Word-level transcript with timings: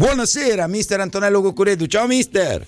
Buonasera, 0.00 0.68
mister 0.68 1.00
Antonello 1.00 1.42
Cuccuredu. 1.42 1.88
Ciao, 1.88 2.06
mister. 2.06 2.64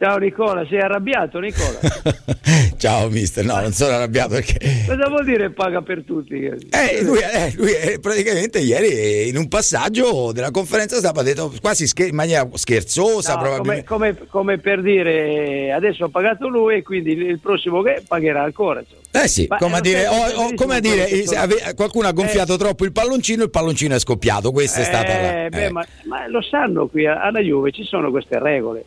Ciao 0.00 0.16
Nicola, 0.18 0.64
sei 0.68 0.78
arrabbiato 0.80 1.40
Nicola? 1.40 1.76
Ciao 2.78 3.08
mister, 3.10 3.44
no 3.44 3.58
non 3.60 3.72
sono 3.72 3.96
arrabbiato 3.96 4.34
perché... 4.34 4.56
Cosa 4.86 5.08
vuol 5.08 5.24
dire 5.24 5.50
paga 5.50 5.82
per 5.82 6.04
tutti? 6.04 6.34
Eh, 6.44 7.02
lui, 7.02 7.18
eh, 7.18 7.52
lui 7.56 7.72
eh, 7.72 7.98
praticamente 8.00 8.60
ieri 8.60 9.28
in 9.28 9.36
un 9.36 9.48
passaggio 9.48 10.30
della 10.30 10.52
conferenza 10.52 10.98
stampa 10.98 11.20
ha 11.20 11.24
detto 11.24 11.52
quasi 11.60 11.88
scher- 11.88 12.10
in 12.10 12.14
maniera 12.14 12.48
scherzosa 12.54 13.34
No, 13.34 13.40
probabilmente... 13.40 13.84
come, 13.84 14.14
come- 14.14 14.26
come 14.30 14.58
per 14.58 14.82
dire 14.82 15.72
adesso 15.72 16.04
ha 16.04 16.08
pagato 16.08 16.46
lui 16.46 16.76
e 16.76 16.82
quindi 16.84 17.10
il 17.14 17.40
prossimo 17.40 17.82
che 17.82 18.00
pagherà 18.06 18.44
ancora. 18.44 18.78
insomma. 18.78 19.00
Eh 19.24 19.26
sì, 19.26 19.46
Ma 19.48 19.56
come 19.56 19.78
a 19.78 19.80
dire, 19.80 20.06
un 20.06 20.14
o- 20.16 20.26
tempo 20.26 20.40
o- 20.42 20.54
come 20.54 20.76
a 20.76 20.80
dire 20.80 21.08
eh, 21.08 21.74
qualcuno 21.74 22.06
ha 22.06 22.12
gonfiato 22.12 22.56
troppo 22.56 22.84
il 22.84 22.92
palloncino, 22.92 23.42
il 23.42 23.50
palloncino 23.50 23.96
è 23.96 23.98
scoppiato. 23.98 24.52
Questa 24.52 24.80
è 24.80 24.84
stata 24.84 25.08
la. 25.20 25.44
Eh, 25.46 25.48
beh, 25.48 25.64
eh. 25.64 25.70
ma, 25.72 25.84
ma 26.04 26.28
lo 26.28 26.40
sanno 26.40 26.86
qui 26.86 27.04
alla 27.04 27.40
Juve 27.40 27.72
ci 27.72 27.82
sono 27.82 28.10
queste 28.12 28.38
regole. 28.38 28.84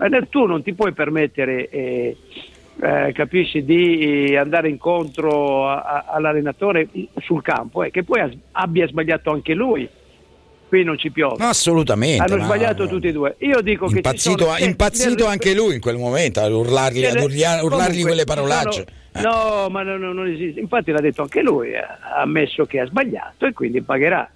Eh, 0.00 0.26
Tu 0.28 0.44
non 0.46 0.62
ti 0.62 0.72
puoi 0.74 0.92
permettere, 0.92 1.68
eh, 1.68 2.16
eh, 2.82 3.12
capisci, 3.12 3.64
di 3.64 4.36
andare 4.36 4.68
incontro 4.68 5.68
a- 5.68 5.80
a- 5.82 6.04
all'allenatore 6.08 6.88
sul 7.20 7.42
campo, 7.42 7.82
eh, 7.84 7.90
che 7.90 8.02
poi 8.02 8.20
ha- 8.20 8.30
abbia 8.52 8.86
sbagliato 8.86 9.30
anche 9.30 9.54
lui. 9.54 9.88
Qui 10.68 10.84
non 10.84 10.96
ci 10.96 11.10
piove. 11.10 11.36
No, 11.38 11.48
assolutamente. 11.50 12.22
Hanno 12.22 12.38
ma- 12.38 12.44
sbagliato 12.46 12.88
tutti 12.88 13.08
e 13.08 13.12
due. 13.12 13.34
Io 13.40 13.60
dico 13.60 13.84
che 13.84 13.90
ci 13.90 13.96
Impazzito, 13.98 14.44
sono- 14.44 14.56
impazzito 14.58 15.24
nel- 15.24 15.32
anche 15.32 15.54
lui 15.54 15.74
in 15.74 15.80
quel 15.80 15.98
momento 15.98 16.40
ad 16.40 16.50
urlargli, 16.50 17.04
ad 17.04 17.16
urlargli 17.20 17.60
comunque, 17.68 18.02
quelle 18.02 18.24
parolacce. 18.24 18.86
No, 19.22 19.68
ma 19.68 19.82
no, 19.82 19.98
no, 19.98 20.14
non 20.14 20.26
esiste. 20.28 20.60
Infatti 20.60 20.90
l'ha 20.90 21.00
detto 21.02 21.20
anche 21.20 21.42
lui, 21.42 21.76
ha 21.76 21.98
ammesso 22.22 22.64
che 22.64 22.80
ha 22.80 22.86
sbagliato 22.86 23.44
e 23.44 23.52
quindi 23.52 23.82
pagherà. 23.82 24.26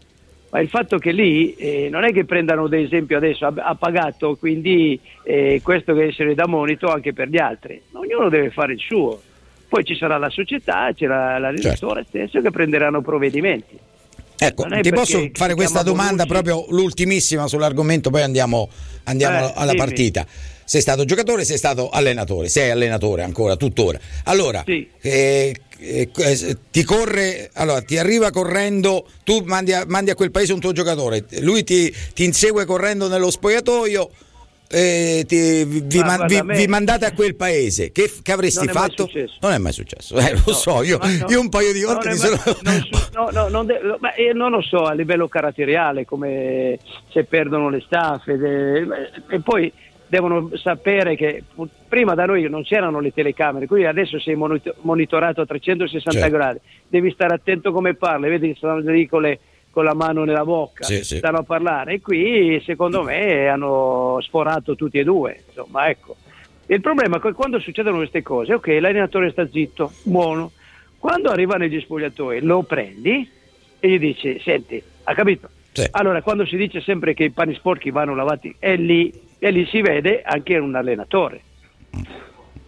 Ma 0.51 0.61
il 0.61 0.69
fatto 0.69 0.99
che 0.99 1.11
lì 1.13 1.55
eh, 1.55 1.89
non 1.91 2.05
è 2.05 2.13
che 2.13 2.25
prendano 2.25 2.65
ad 2.65 2.73
esempio 2.73 3.17
adesso 3.17 3.47
ha, 3.47 3.53
ha 3.57 3.75
pagato, 3.75 4.37
quindi 4.37 4.99
eh, 5.25 5.61
questo 5.63 5.93
deve 5.93 6.09
essere 6.09 6.35
da 6.35 6.47
monito 6.47 6.87
anche 6.89 7.13
per 7.13 7.29
gli 7.29 7.39
altri. 7.39 7.81
Ognuno 7.93 8.29
deve 8.29 8.51
fare 8.51 8.75
il 8.75 8.79
suo. 8.79 9.21
Poi 9.69 9.85
ci 9.85 9.97
sarà 9.97 10.17
la 10.17 10.31
società, 10.31 10.91
c'era 10.95 11.39
l'allenatore 11.39 12.05
stesso 12.09 12.41
che 12.41 12.51
prenderanno 12.51 13.03
provvedimenti. 13.03 13.77
Ecco, 14.39 14.67
ti 14.81 14.91
posso 14.91 15.29
fare 15.33 15.55
questa 15.55 15.83
domanda 15.83 16.25
Bonucci. 16.25 16.43
proprio 16.45 16.67
l'ultimissima 16.69 17.49
sull'argomento, 17.49 18.11
poi 18.11 18.23
andiamo, 18.23 18.69
andiamo 19.05 19.49
Eh, 19.49 19.53
alla 19.57 19.73
dimmi. 19.73 19.79
partita. 19.85 20.27
Sei 20.67 20.81
stato 20.81 21.05
giocatore, 21.05 21.45
sei 21.45 21.59
stato 21.59 21.91
allenatore, 21.91 22.49
sei 22.49 22.71
allenatore 22.71 23.23
ancora, 23.23 23.55
tuttora. 23.55 24.01
Allora, 24.25 24.65
Sì. 24.67 24.89
eh, 25.01 25.55
eh, 25.79 26.11
eh, 26.17 26.57
ti 26.73 26.83
corre, 26.83 27.51
allora 27.55 27.81
ti 27.83 27.97
arriva 27.97 28.31
correndo, 28.33 29.07
tu 29.23 29.43
mandi 29.45 29.73
a, 29.73 29.85
mandi 29.87 30.11
a 30.11 30.17
quel 30.17 30.33
paese 30.33 30.53
un 30.53 30.59
tuo 30.59 30.73
giocatore, 30.73 31.25
lui 31.41 31.63
ti, 31.63 31.95
ti 32.15 32.25
insegue 32.25 32.65
correndo 32.65 33.07
nello 33.09 33.31
spogliatoio. 33.31 34.11
eh, 34.69 35.23
ti- 35.29 35.65
vi, 35.65 35.99
Ma 36.01 36.17
man- 36.17 36.27
vi- 36.27 36.43
vi 36.45 36.67
mandate 36.67 37.05
a 37.05 37.13
quel 37.13 37.37
paese 37.37 37.93
che, 37.93 38.11
che 38.21 38.33
avresti 38.33 38.59
Non 38.67 38.71
è 38.71 38.73
mai 38.73 38.89
fatto? 38.89 39.07
successo. 39.07 39.35
Non 39.41 39.53
è 39.53 39.59
mai 39.59 39.73
successo, 39.73 40.17
eh, 40.19 40.33
lo 40.33 40.43
No, 40.45 40.53
so, 40.53 40.83
io, 40.83 40.99
no, 41.01 41.27
io 41.29 41.39
un 41.41 41.49
paio 41.49 41.73
di 41.73 41.85
volte 41.85 42.09
mi 42.09 42.17
sono... 42.17 42.37
non 42.63 42.83
no, 43.15 43.31
no, 43.31 43.49
non 43.49 43.67
de- 43.67 43.79
io 44.17 44.33
non 44.33 44.51
lo 44.51 44.61
so 44.63 44.79
a 44.79 44.93
livello 44.93 45.29
caratteriale 45.29 46.05
come 46.05 46.81
se 47.13 47.23
perdono 47.23 47.69
le 47.71 47.81
staffe 47.87 48.37
de- 48.37 48.87
e 49.31 49.41
poi 49.41 49.73
devono 50.09 50.51
sapere 50.55 51.17
che 51.17 51.43
prima 51.89 52.15
da 52.15 52.27
noi 52.27 52.49
non 52.49 52.63
c'erano 52.63 53.01
le 53.01 53.13
telecamere 53.13 53.67
qui 53.67 53.85
adesso 53.87 54.19
sei 54.21 54.37
monito- 54.37 54.75
monitorato 54.83 55.41
a 55.41 55.47
360 55.47 56.11
Certo. 56.21 56.37
gradi 56.37 56.59
devi 56.89 57.11
stare 57.11 57.35
attento 57.35 57.73
come 57.73 57.95
parli 57.95 58.29
vedi 58.29 58.49
che 58.53 58.55
stanno 58.57 58.79
lì 58.91 59.07
con, 59.07 59.23
le- 59.23 59.39
con 59.71 59.85
la 59.85 59.95
mano 59.95 60.25
nella 60.25 60.45
bocca 60.45 60.85
Sì, 60.85 61.03
sì. 61.03 61.17
stanno 61.17 61.39
a 61.39 61.43
parlare 61.43 61.95
e 61.95 62.01
qui 62.01 62.61
secondo 62.65 63.03
me 63.03 63.49
hanno 63.49 64.19
sforato 64.21 64.77
tutti 64.77 64.99
e 64.99 65.05
due 65.05 65.43
insomma 65.49 65.89
ecco 65.89 66.17
il 66.69 66.81
problema 66.81 67.17
è 67.17 67.21
che 67.21 67.33
quando 67.33 67.61
succedono 67.61 67.99
queste 67.99 68.23
cose, 68.23 68.53
ok, 68.55 68.67
l'allenatore 68.81 69.31
sta 69.31 69.47
zitto, 69.49 69.93
buono. 70.03 70.51
Quando 70.99 71.29
arriva 71.31 71.55
negli 71.55 71.79
spogliatoi 71.81 72.41
lo 72.41 72.65
prendi 72.65 73.31
e 73.79 73.89
gli 73.89 74.01
dici, 74.01 74.41
senti, 74.43 74.83
ha 75.05 75.15
capito? 75.15 75.49
Sì. 75.71 75.87
Allora, 75.93 76.23
quando 76.23 76.45
si 76.45 76.57
dice 76.57 76.81
sempre 76.81 77.15
che 77.15 77.23
i 77.23 77.31
panni 77.31 77.55
sporchi 77.55 77.93
vanno 77.93 78.17
lavati, 78.17 78.53
è 78.59 78.75
lì, 78.75 79.13
e 79.39 79.51
lì 79.51 79.67
si 79.67 79.81
vede 79.81 80.23
anche 80.23 80.57
un 80.59 80.75
allenatore. 80.75 81.41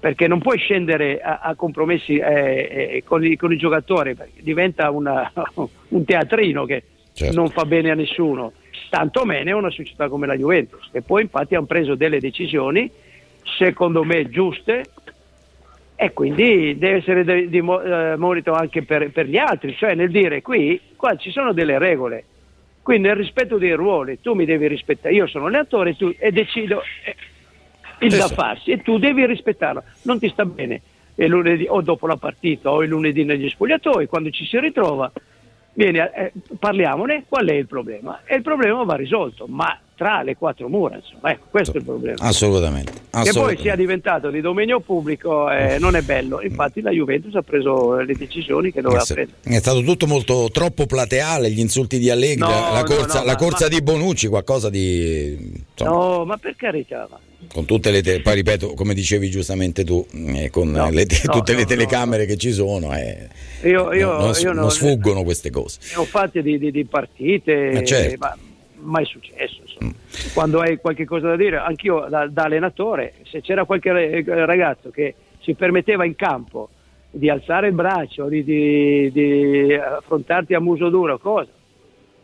Perché 0.01 0.29
non 0.29 0.39
puoi 0.39 0.59
scendere 0.59 1.21
a, 1.21 1.41
a 1.43 1.55
compromessi 1.57 2.17
eh, 2.19 2.91
eh, 2.95 3.03
con, 3.05 3.25
i, 3.25 3.37
con 3.37 3.53
i 3.53 3.57
giocatori, 3.57 4.15
diventa 4.41 4.91
una- 4.91 5.33
un 5.89 6.05
teatrino 6.05 6.65
che 6.65 6.83
Certo. 7.19 7.35
non 7.35 7.49
fa 7.49 7.65
bene 7.65 7.91
a 7.91 7.95
nessuno, 7.95 8.53
tanto 8.91 9.25
meno 9.25 9.57
una 9.59 9.71
società 9.71 10.09
come 10.09 10.29
la 10.29 10.37
Juventus, 10.37 10.89
che 10.93 11.03
poi 11.03 11.23
infatti 11.23 11.57
hanno 11.57 11.67
preso 11.67 11.97
delle 11.97 12.21
decisioni, 12.21 12.89
secondo 13.59 14.05
me 14.05 14.29
giuste, 14.29 14.85
e 15.97 16.13
quindi 16.13 16.79
deve 16.79 16.99
essere 16.99 17.25
de- 17.25 17.49
di 17.49 17.61
mo- 17.61 17.83
eh, 17.83 18.15
monito 18.17 18.53
anche 18.53 18.85
per, 18.85 19.11
per 19.11 19.27
gli 19.27 19.37
altri, 19.37 19.75
cioè 19.75 19.97
nel 19.97 20.13
dire 20.13 20.43
qui 20.43 20.81
qua 20.95 21.17
ci 21.17 21.33
sono 21.33 21.53
delle 21.53 21.77
regole, 21.79 22.23
quindi 22.89 23.09
nel 23.09 23.17
rispetto 23.17 23.59
dei 23.59 23.75
ruoli 23.75 24.19
tu 24.23 24.33
mi 24.33 24.47
devi 24.47 24.67
rispettare, 24.67 25.15
io 25.15 25.27
sono 25.27 25.45
allenatore 25.45 25.95
tu, 25.95 26.11
e 26.19 26.33
decido 26.33 26.81
eh, 27.05 27.15
il 27.99 28.17
da 28.17 28.29
farsi 28.29 28.71
e 28.71 28.81
tu 28.81 28.97
devi 28.97 29.27
rispettarlo, 29.27 29.85
non 30.05 30.19
ti 30.19 30.31
sta 30.31 30.47
bene 30.47 30.81
il 31.17 31.29
lunedì 31.29 31.67
o 31.69 31.83
dopo 31.83 32.07
la 32.07 32.17
partita 32.17 32.71
o 32.71 32.83
il 32.83 32.89
lunedì 32.89 33.25
negli 33.25 33.47
spogliatoi, 33.47 34.07
quando 34.07 34.31
ci 34.31 34.47
si 34.47 34.59
ritrova, 34.59 35.13
vieni 35.75 35.99
a- 35.99 36.11
eh, 36.15 36.33
parliamone, 36.59 37.27
qual 37.29 37.47
è 37.49 37.53
il 37.53 37.67
problema? 37.67 38.23
E 38.25 38.37
il 38.37 38.43
problema 38.43 38.83
va 38.85 38.95
risolto, 38.95 39.47
ma 39.47 39.79
tra 39.99 40.23
le 40.23 40.37
quattro 40.37 40.69
mura, 40.69 40.95
insomma, 40.95 41.33
ecco, 41.33 41.47
questo 41.51 41.75
è 41.75 41.79
il 41.79 41.85
problema. 41.85 42.17
Assolutamente. 42.21 42.93
Che 42.93 42.99
poi 43.11 43.21
assolutamente. 43.23 43.63
sia 43.63 43.75
diventato 43.75 44.31
di 44.31 44.41
dominio 44.41 44.79
pubblico 44.79 45.51
eh, 45.51 45.79
non 45.81 45.97
è 45.97 46.03
bello, 46.03 46.41
infatti 46.41 46.81
la 46.81 46.93
Juventus 46.93 47.35
ha 47.35 47.43
preso 47.43 47.97
le 47.97 48.15
decisioni 48.15 48.71
che 48.71 48.81
doveva 48.81 49.01
È 49.01 49.05
sta- 49.05 49.15
prendere. 49.15 49.39
È 49.43 49.59
stato 49.59 49.83
tutto 49.83 50.07
molto 50.07 50.51
troppo 50.53 50.87
plateale, 50.87 51.51
gli 51.51 51.59
insulti 51.59 51.99
di 51.99 52.11
Allegri, 52.11 52.39
No, 52.39 52.49
la 52.49 52.79
no, 52.83 52.85
corsa, 52.85 53.19
no, 53.19 53.25
la 53.25 53.33
ma- 53.33 53.37
corsa 53.39 53.65
ma- 53.65 53.75
di 53.75 53.83
Bonucci, 53.83 54.29
qualcosa 54.29 54.71
di... 54.71 55.37
insomma, 55.73 55.91
No, 55.91 56.25
ma 56.25 56.37
per 56.37 56.55
carità, 56.55 57.09
ma- 57.11 57.19
con 57.53 57.65
tutte 57.65 57.91
le... 57.91 58.01
te- 58.01 58.21
poi 58.21 58.37
ripeto, 58.37 58.75
come 58.75 58.95
dicevi 58.95 59.29
giustamente 59.31 59.83
tu, 59.83 60.07
eh, 60.13 60.49
con 60.51 60.71
No, 60.71 60.91
le 60.91 61.07
te- 61.07 61.23
no, 61.25 61.33
tutte 61.33 61.51
no, 61.53 61.59
le 61.59 61.65
no, 61.65 61.69
telecamere 61.71 62.25
che 62.25 62.37
ci 62.37 62.53
sono, 62.53 62.95
eh, 62.97 63.29
io, 63.65 63.93
io, 63.93 64.17
non, 64.17 64.33
io 64.41 64.53
non 64.53 64.71
sfuggono 64.71 65.25
queste 65.25 65.51
cose. 65.51 65.81
ne 65.91 65.97
ho 65.97 66.05
fatte 66.05 66.41
di, 66.41 66.57
di- 66.57 66.71
di 66.71 66.85
partite, 66.85 67.71
Eh, 67.71 67.85
certo. 67.85 68.17
ma 68.21 68.37
mai 68.81 69.05
successo. 69.05 69.57
Quando 70.35 70.61
hai 70.61 70.79
qualche 70.79 71.05
cosa 71.05 71.29
da 71.29 71.37
dire, 71.37 71.57
anch'io 71.59 72.07
da, 72.09 72.27
da 72.27 72.45
allenatore, 72.45 73.15
se 73.31 73.41
c'era 73.41 73.65
qualche 73.65 73.93
re- 73.93 74.25
ragazzo 74.47 74.91
che 74.91 75.15
si 75.41 75.55
permetteva 75.55 76.05
in 76.05 76.15
campo 76.17 76.69
di 77.11 77.31
alzare 77.31 77.69
il 77.69 77.75
braccio, 77.75 78.27
di, 78.29 78.45
di- 78.45 79.11
di 79.13 79.73
affrontarti 79.75 80.55
a 80.55 80.61
muso 80.61 80.89
duro, 80.91 81.19
cosa? 81.19 81.51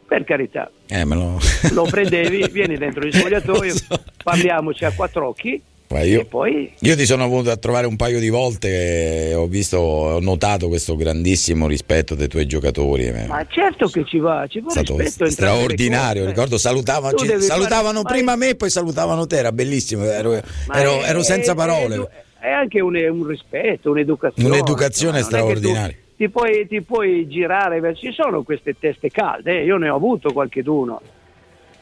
Per 0.06 0.24
carità, 0.24 0.70
Eh, 0.88 1.04
lo... 1.06 1.38
lo 1.72 1.84
prendevi, 1.84 2.46
vieni 2.52 2.76
dentro 2.76 3.06
il 3.06 3.12
spogliatoio, 3.14 3.72
so. 3.74 4.02
parliamoci 4.22 4.84
a 4.84 4.92
quattro 4.92 5.28
occhi 5.28 5.60
io- 6.04 6.24
poi 6.24 6.72
Io 6.80 6.96
ti 6.96 7.04
sono 7.06 7.28
venuto 7.28 7.50
a 7.50 7.56
trovare 7.56 7.86
un 7.86 7.96
paio 7.96 8.18
di 8.18 8.28
volte 8.28 9.28
e 9.30 9.34
ho 9.34 9.46
visto, 9.46 9.76
ho 9.78 10.20
notato 10.20 10.68
questo 10.68 10.96
grandissimo 10.96 11.66
rispetto 11.66 12.14
dei 12.14 12.26
tuoi 12.28 12.46
giocatori. 12.46 13.06
eh. 13.06 13.26
Ma 13.26 13.46
certo 13.48 13.86
che 13.88 14.04
ci 14.04 14.18
va, 14.18 14.46
ci 14.48 14.62
stato 14.66 14.96
rispetto. 14.96 15.30
straordinario, 15.30 16.24
ricordo 16.26 16.58
salutavano, 16.58 17.14
Tu 17.16 17.24
ci- 17.26 17.40
salutavano 17.40 18.02
fare- 18.02 18.14
prima 18.14 18.34
me 18.36 18.48
e 18.50 18.54
poi 18.56 18.70
salutavano 18.70 19.26
te, 19.26 19.36
era 19.36 19.52
bellissimo, 19.52 20.04
ero, 20.04 20.32
ero- 20.72 21.00
è- 21.00 21.08
ero 21.08 21.22
senza 21.22 21.52
è- 21.52 21.54
parole. 21.54 22.08
È, 22.40 22.48
anche 22.50 22.80
un, 22.80 22.94
un 22.96 23.26
rispetto, 23.26 23.90
un'educazione. 23.90 24.48
Un'educazione 24.48 25.22
straordinaria. 25.22 25.96
Ti 26.16 26.28
puoi, 26.28 26.66
ti 26.68 26.80
puoi 26.82 27.26
girare, 27.28 27.80
ci 27.96 28.12
sono 28.12 28.42
queste 28.42 28.76
teste 28.78 29.08
calde, 29.10 29.60
eh, 29.60 29.64
io 29.64 29.76
ne 29.78 29.88
ho 29.88 29.96
avuto 29.96 30.32
qualcheduno, 30.32 31.00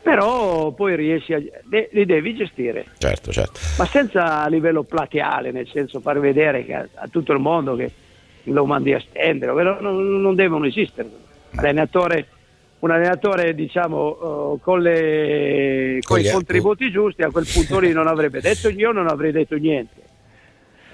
però 0.02 0.72
poi 0.72 0.96
riesci 0.96 1.32
a... 1.32 1.40
li 1.68 2.04
devi 2.04 2.34
gestire, 2.34 2.86
Certo, 2.98 3.30
certo. 3.30 3.60
ma 3.78 3.84
senza 3.86 4.42
a 4.42 4.48
livello 4.48 4.82
plateale, 4.82 5.52
nel 5.52 5.68
senso 5.68 6.00
far 6.00 6.18
vedere 6.18 6.66
a, 6.74 6.86
a 6.94 7.08
tutto 7.08 7.32
il 7.32 7.38
mondo 7.38 7.76
che 7.76 7.90
lo 8.44 8.64
mandi 8.66 8.92
a 8.92 9.00
stendere, 9.00 9.52
non, 9.80 10.20
non 10.20 10.34
devono 10.34 10.66
esistere. 10.66 11.08
Allenatore, 11.54 12.26
un 12.80 12.90
allenatore 12.90 13.54
diciamo 13.54 14.56
eh, 14.56 14.60
con, 14.60 14.80
le, 14.82 15.98
Con 16.02 16.16
con 16.16 16.24
i 16.24 16.30
contributi 16.30 16.90
giusti 16.90 17.22
a 17.22 17.30
quel 17.30 17.46
punto 17.52 17.78
lì 17.78 17.92
non 17.92 18.08
avrebbe 18.08 18.40
detto 18.40 18.68
io 18.70 18.90
non 18.90 19.06
avrei 19.06 19.30
detto 19.30 19.54
niente 19.56 20.00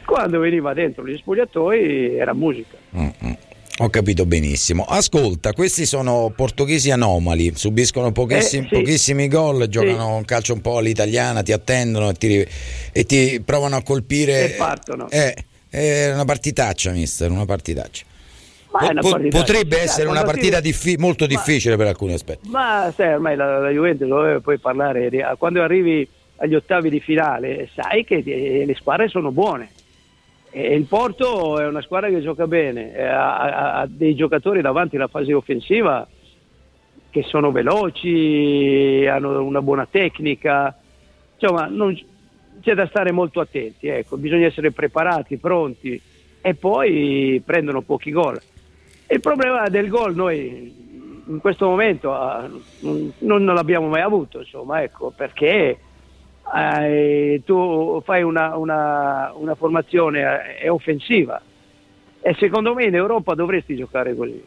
quando 0.04 0.38
veniva 0.38 0.74
dentro 0.74 1.06
gli 1.06 1.16
spogliatoi 1.16 2.16
era 2.16 2.34
musica 2.34 2.76
Mm, 2.96 3.08
mm. 3.24 3.32
Ho 3.80 3.90
capito 3.90 4.26
benissimo. 4.26 4.84
Ascolta, 4.84 5.52
questi 5.52 5.86
sono 5.86 6.32
portoghesi 6.34 6.90
anomali, 6.90 7.52
subiscono 7.54 8.10
pochissimi, 8.10 8.64
Eh, 8.64 8.68
sì. 8.68 8.74
pochissimi 8.74 9.28
gol, 9.28 9.68
giocano 9.68 10.16
un 10.16 10.24
calcio 10.24 10.52
un 10.52 10.60
po' 10.60 10.78
all'italiana, 10.78 11.42
ti 11.42 11.52
attendono 11.52 12.10
e 12.10 12.14
ti, 12.14 12.46
e 12.92 13.04
ti 13.04 13.40
provano 13.44 13.76
a 13.76 13.82
colpire. 13.82 14.54
E 14.54 14.56
partono. 14.56 15.08
Eh, 15.10 15.32
è 15.70 16.10
una 16.12 16.24
partitaccia, 16.24 16.90
mister, 16.90 17.30
una 17.30 17.44
partitaccia. 17.44 18.04
po- 18.68 19.10
partita 19.10 19.38
potrebbe 19.38 19.80
essere 19.80 20.08
una 20.08 20.24
partita 20.24 20.58
diffi- 20.60 20.96
molto 20.96 21.26
difficile 21.26 21.76
ma, 21.76 21.78
per 21.82 21.86
alcuni 21.92 22.14
aspetti. 22.14 22.48
Ma 22.48 22.92
sai, 22.96 23.12
ormai 23.14 23.36
la, 23.36 23.60
la 23.60 23.70
Juventus 23.70 24.08
dove 24.08 24.40
puoi 24.40 24.58
parlare, 24.58 25.08
quando 25.38 25.62
arrivi 25.62 26.06
agli 26.40 26.54
ottavi 26.54 26.90
di 26.90 27.00
finale 27.00 27.68
sai 27.76 28.04
che 28.04 28.22
le 28.66 28.74
squadre 28.74 29.08
sono 29.08 29.30
buone. 29.30 29.70
Il 30.58 30.86
Porto 30.86 31.60
è 31.60 31.66
una 31.68 31.80
squadra 31.82 32.08
che 32.08 32.20
gioca 32.20 32.48
bene, 32.48 32.92
ha, 32.98 33.78
ha 33.78 33.86
dei 33.86 34.16
giocatori 34.16 34.60
davanti 34.60 34.96
alla 34.96 35.06
fase 35.06 35.32
offensiva 35.32 36.06
che 37.10 37.22
sono 37.22 37.52
veloci, 37.52 39.06
hanno 39.08 39.40
una 39.44 39.62
buona 39.62 39.86
tecnica, 39.88 40.76
insomma 41.38 41.66
non, 41.66 41.96
c'è 42.60 42.74
da 42.74 42.88
stare 42.88 43.12
molto 43.12 43.38
attenti, 43.38 43.86
ecco. 43.86 44.16
bisogna 44.16 44.46
essere 44.46 44.72
preparati, 44.72 45.36
pronti 45.36 46.00
e 46.40 46.54
poi 46.54 47.40
prendono 47.44 47.82
pochi 47.82 48.10
gol. 48.10 48.40
Il 49.06 49.20
problema 49.20 49.68
del 49.68 49.88
gol 49.88 50.16
noi 50.16 50.74
in 51.28 51.38
questo 51.40 51.68
momento 51.68 52.12
ah, 52.12 52.48
non 52.80 53.44
l'abbiamo 53.44 53.86
mai 53.86 54.00
avuto, 54.02 54.40
insomma, 54.40 54.82
ecco, 54.82 55.12
perché 55.14 55.78
eh, 56.54 57.42
tu 57.44 58.00
fai 58.04 58.22
una, 58.22 58.56
una, 58.56 59.32
una 59.34 59.54
formazione 59.54 60.58
eh, 60.58 60.68
offensiva 60.68 61.40
e 62.20 62.34
secondo 62.38 62.74
me 62.74 62.84
in 62.84 62.94
Europa 62.94 63.34
dovresti 63.34 63.76
giocare 63.76 64.14
così. 64.14 64.44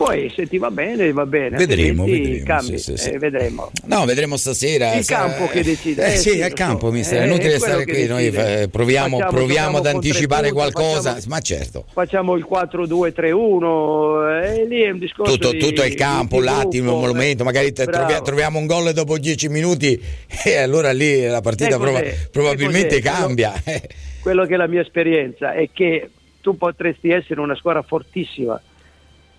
Poi 0.00 0.32
se 0.34 0.46
ti 0.46 0.56
va 0.56 0.70
bene, 0.70 1.12
va 1.12 1.26
bene. 1.26 1.58
Vedremo, 1.58 2.06
vedremo, 2.06 2.60
sì, 2.62 2.78
sì, 2.78 2.96
sì. 2.96 3.10
Eh, 3.10 3.18
vedremo. 3.18 3.70
No, 3.84 4.06
vedremo 4.06 4.38
stasera. 4.38 4.94
Il 4.94 5.04
campo 5.04 5.46
che 5.46 5.62
decide. 5.62 6.14
Eh, 6.14 6.16
sì, 6.16 6.38
è 6.38 6.46
il 6.46 6.54
campo, 6.54 6.90
mister. 6.90 7.20
È 7.20 7.26
inutile 7.26 7.58
stare 7.58 7.84
qui. 7.84 8.06
Noi 8.06 8.30
proviamo, 8.30 9.18
facciamo, 9.18 9.36
proviamo 9.36 9.76
ad 9.76 9.84
anticipare 9.84 10.52
qualcosa. 10.52 11.12
Facciamo, 11.12 11.34
ma 11.34 11.40
certo. 11.40 11.84
Facciamo 11.92 12.34
il 12.36 12.46
4-2-3-1. 12.50 14.42
E 14.42 14.64
lì 14.64 14.80
è 14.80 14.88
un 14.88 14.98
discorso. 15.00 15.34
Tutto, 15.34 15.52
di, 15.52 15.58
tutto 15.58 15.84
il 15.84 15.94
campo, 15.94 16.40
l'attimo, 16.40 16.98
il 16.98 17.06
momento. 17.08 17.44
Magari 17.44 17.70
troviamo, 17.74 18.22
troviamo 18.22 18.58
un 18.58 18.64
gol 18.64 18.94
dopo 18.94 19.18
10 19.18 19.50
minuti 19.50 20.00
e 20.46 20.56
allora 20.56 20.92
lì 20.92 21.26
la 21.26 21.42
partita 21.42 21.76
prova, 21.78 22.00
probabilmente 22.30 23.00
cambia. 23.00 23.52
Quello, 23.62 23.80
quello 24.22 24.46
che 24.46 24.54
è 24.54 24.56
la 24.56 24.66
mia 24.66 24.80
esperienza 24.80 25.52
è 25.52 25.68
che 25.70 26.08
tu 26.40 26.56
potresti 26.56 27.10
essere 27.10 27.40
una 27.40 27.54
squadra 27.54 27.82
fortissima 27.82 28.58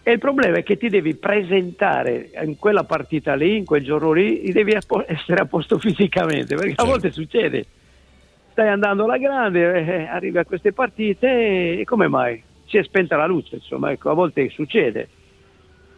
e 0.03 0.13
il 0.13 0.19
problema 0.19 0.57
è 0.57 0.63
che 0.63 0.77
ti 0.77 0.89
devi 0.89 1.13
presentare 1.13 2.31
in 2.43 2.57
quella 2.57 2.83
partita 2.83 3.35
lì, 3.35 3.57
in 3.57 3.65
quel 3.65 3.83
giorno 3.83 4.11
lì, 4.11 4.51
devi 4.51 4.73
essere 4.73 5.41
a 5.41 5.45
posto 5.45 5.77
fisicamente, 5.77 6.55
perché 6.55 6.69
certo. 6.69 6.83
a 6.83 6.87
volte 6.87 7.11
succede. 7.11 7.65
Stai 8.51 8.69
andando 8.69 9.03
alla 9.03 9.19
grande, 9.19 9.85
eh, 9.85 10.07
arrivi 10.07 10.39
a 10.39 10.45
queste 10.45 10.73
partite 10.73 11.79
e 11.79 11.83
come 11.85 12.07
mai? 12.07 12.41
Si 12.65 12.77
è 12.77 12.83
spenta 12.83 13.15
la 13.15 13.27
luce, 13.27 13.55
insomma, 13.57 13.91
ecco, 13.91 14.09
a 14.09 14.13
volte 14.13 14.49
succede. 14.49 15.07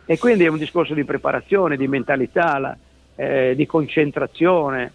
E 0.06 0.18
quindi 0.18 0.44
è 0.44 0.50
un 0.50 0.58
discorso 0.58 0.94
di 0.94 1.06
preparazione, 1.06 1.78
di 1.78 1.88
mentalità, 1.88 2.78
eh, 3.16 3.54
di 3.56 3.66
concentrazione, 3.66 4.92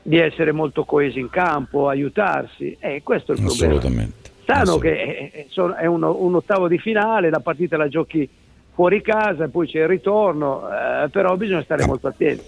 di 0.00 0.16
essere 0.16 0.52
molto 0.52 0.84
coesi 0.84 1.18
in 1.18 1.28
campo, 1.28 1.88
aiutarsi. 1.88 2.74
E 2.80 2.94
eh, 2.94 3.02
questo 3.02 3.32
è 3.32 3.34
il 3.36 3.42
problema. 3.42 3.74
Assolutamente 3.74 4.21
sanno 4.44 4.78
che 4.78 5.46
è 5.76 5.86
un, 5.86 6.02
un, 6.02 6.34
ottavo 6.34 6.68
di 6.68 6.78
finale, 6.78 7.30
la 7.30 7.40
partita 7.40 7.76
la 7.76 7.88
giochi 7.88 8.28
fuori 8.74 9.02
casa, 9.02 9.48
poi 9.48 9.66
c'è 9.66 9.80
il 9.80 9.88
ritorno, 9.88 10.68
eh, 10.68 11.08
però 11.10 11.36
bisogna 11.36 11.62
stare 11.62 11.84
molto 11.86 12.08
attenti. 12.08 12.44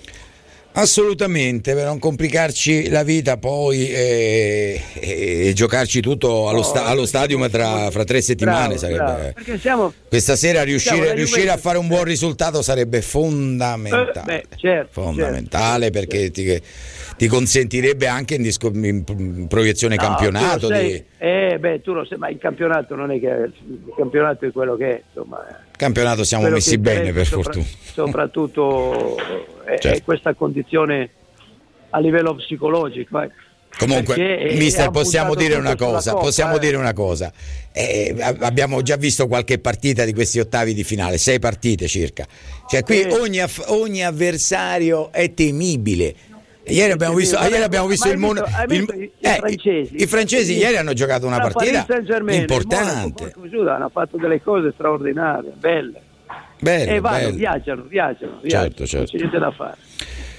Assolutamente, 0.77 1.73
per 1.73 1.85
non 1.85 2.01
complicarci 2.01 2.89
la 2.89 3.05
vita 3.05 3.37
poi 3.37 3.89
e, 3.93 4.83
e, 4.95 5.49
e 5.49 5.53
giocarci 5.53 6.01
tutto 6.01 6.49
allo, 6.49 6.63
sta, 6.63 6.87
allo 6.87 7.07
stadium 7.07 7.49
tra, 7.49 7.93
fra 7.93 8.03
tre 8.03 8.21
settimane 8.21 8.75
bravo, 8.75 8.79
sarebbe. 8.79 9.35
Bravo. 9.35 9.59
Siamo, 9.59 9.93
Questa 10.09 10.35
sera 10.35 10.65
riuscire, 10.65 11.15
riuscire, 11.15 11.51
a 11.51 11.59
fare 11.59 11.79
un 11.79 11.87
buon 11.87 12.03
risultato 12.03 12.61
sarebbe 12.61 13.03
fondamentale. 13.03 14.41
Eh, 14.41 14.47
beh, 14.49 14.57
certo, 14.57 15.03
fondamentale 15.03 15.93
certo, 15.93 15.99
perché 16.01 16.33
certo. 16.33 16.65
Ti, 16.67 17.17
ti, 17.19 17.27
consentirebbe 17.29 18.09
anche 18.09 18.35
in, 18.35 18.43
disco, 18.43 18.69
in 18.75 19.47
proiezione 19.49 19.95
no, 19.95 20.03
campionato. 20.03 20.67
Sei, 20.67 20.91
di... 20.91 21.05
eh, 21.19 21.57
beh, 21.61 21.83
tu 21.83 21.93
lo 21.93 22.05
sai, 22.05 22.19
ma 22.19 22.29
il 22.29 22.39
campionato 22.39 22.97
non 22.97 23.13
è 23.13 23.21
che 23.21 23.29
il 23.29 23.93
campionato 23.97 24.45
è 24.45 24.51
quello 24.51 24.75
che 24.75 24.89
è, 24.89 25.03
insomma. 25.07 25.39
Eh. 25.85 25.87
Campionato 25.87 26.25
siamo 26.25 26.49
messi 26.49 26.79
bene 26.79 27.13
per 27.13 27.27
sopra, 27.27 27.43
fortuna. 27.43 27.67
Soprattutto 27.93 29.17
è, 29.65 29.79
certo. 29.79 29.89
è 29.89 30.03
questa 30.03 30.35
condizione 30.35 31.11
a 31.91 31.99
livello 31.99 32.35
psicologico. 32.35 33.21
Eh. 33.21 33.31
Comunque, 33.77 34.55
mister, 34.55 34.91
possiamo 34.91 35.35
dire 35.35 35.57
una 35.57 35.75
cosa, 35.75 36.13
Coppa, 36.13 36.25
possiamo 36.25 36.57
eh. 36.57 36.59
dire 36.61 36.77
una 36.77 36.93
cosa. 36.93 37.33
Eh, 37.73 38.15
abbiamo 38.41 38.83
già 38.83 38.97
visto 38.97 39.27
qualche 39.27 39.59
partita 39.59 40.05
di 40.05 40.13
questi 40.13 40.39
ottavi 40.39 40.75
di 40.75 40.85
finale, 40.85 41.19
sei 41.19 41.41
partite 41.41 41.89
circa. 41.89 42.27
Cioè, 42.69 42.83
qui 42.85 43.03
ogni, 43.03 43.41
ogni 43.67 44.05
avversario 44.05 45.11
è 45.11 45.35
temibile. 45.35 46.15
Ieri 46.67 46.93
abbiamo 46.93 47.15
visto, 47.15 47.37
ieri 47.39 47.63
abbiamo 47.63 47.87
visto 47.87 48.09
il 48.09 48.19
mondo. 48.19 48.45
I, 48.69 49.11
eh, 49.21 49.37
francesi. 49.37 50.03
I 50.03 50.07
francesi 50.07 50.57
ieri 50.57 50.77
hanno 50.77 50.93
giocato 50.93 51.27
una 51.27 51.39
partita 51.39 51.87
importante. 52.31 53.35
hanno 53.69 53.89
fatto 53.91 54.17
delle 54.17 54.41
cose 54.43 54.73
straordinarie, 54.73 55.53
belle. 55.57 56.01
Belle, 56.61 56.95
e 56.95 57.01
vanno, 57.01 57.27
belle. 57.27 57.37
viaggiano, 57.37 57.83
viaggiano, 57.83 58.39
viaggiano. 58.41 58.65
Certo, 58.65 58.87
certo. 58.87 58.99
Non 58.99 59.07
c'è 59.07 59.17
niente 59.17 59.39
da 59.39 59.51
fare. 59.51 59.77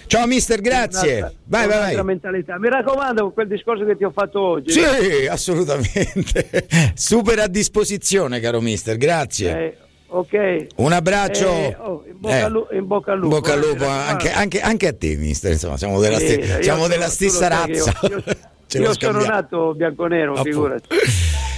Ciao 0.07 0.27
mister, 0.27 0.61
grazie. 0.61 1.17
Un'altra, 1.17 1.37
vai, 1.45 1.67
vai, 1.67 1.95
vai. 1.95 2.03
Mentalità. 2.03 2.59
Mi 2.59 2.69
raccomando 2.69 3.31
quel 3.31 3.47
discorso 3.47 3.85
che 3.85 3.97
ti 3.97 4.03
ho 4.03 4.11
fatto 4.11 4.39
oggi. 4.39 4.71
Sì, 4.71 5.27
assolutamente. 5.27 6.67
Super 6.93 7.39
a 7.39 7.47
disposizione, 7.47 8.39
caro 8.39 8.61
mister, 8.61 8.97
grazie. 8.97 9.57
Eh, 9.57 9.77
ok. 10.07 10.67
Un 10.77 10.91
abbraccio. 10.91 11.47
Eh, 11.49 11.75
oh, 11.79 12.04
in, 12.15 12.21
bocca 12.21 12.45
eh. 12.45 12.49
lu- 12.49 12.67
in, 12.71 12.87
bocca 12.87 13.11
al 13.11 13.19
lupo. 13.19 13.35
Bocca 13.35 13.53
al 13.53 13.59
lupo 13.59 13.83
eh, 13.83 13.87
anche, 13.87 14.31
anche, 14.31 14.61
anche, 14.61 14.87
a 14.87 14.93
te, 14.93 15.15
mister. 15.17 15.51
Insomma, 15.51 15.77
siamo 15.77 15.99
della, 15.99 16.17
sì, 16.17 16.27
st- 16.27 16.59
siamo 16.61 16.87
della 16.87 17.09
stessa 17.09 17.47
razza. 17.47 17.93
Io, 18.03 18.23
io, 18.71 18.81
io 18.81 18.93
sono 18.97 19.23
nato 19.23 19.73
bianco-nero, 19.73 20.35
figurati. 20.41 20.87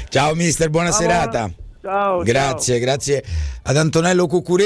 Ciao 0.10 0.34
mister, 0.36 0.70
buona 0.70 0.92
serata. 0.92 1.50
Ciao. 1.82 2.22
Grazie, 2.24 2.76
ciao. 2.76 2.84
grazie 2.84 3.24
ad 3.64 3.78
Antonello 3.78 4.28
Cucuretti. 4.28 4.66